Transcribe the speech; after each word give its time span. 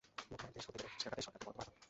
মধ্যম 0.29 0.43
আয়ের 0.45 0.53
দেশ 0.55 0.65
হতে 0.67 0.77
গেলে 0.83 0.89
শিক্ষা 0.93 1.09
খাতে 1.09 1.21
সরকারকে 1.25 1.43
বরাদ্দ 1.45 1.45
বাড়াতে 1.57 1.69
হবে। 1.73 1.77